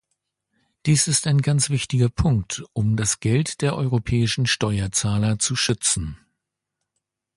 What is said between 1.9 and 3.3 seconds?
Punkt, um das